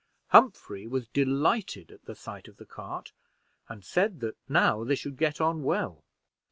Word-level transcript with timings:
Humphrey 0.29 0.87
was 0.87 1.07
delighted 1.09 1.91
at 1.91 2.05
the 2.05 2.15
sight 2.15 2.47
of 2.47 2.57
the 2.57 2.65
cart, 2.65 3.11
and 3.69 3.85
said 3.85 4.19
that 4.21 4.35
now 4.49 4.83
they 4.83 4.95
should 4.95 5.15
get 5.15 5.39
on 5.39 5.61
well. 5.61 6.01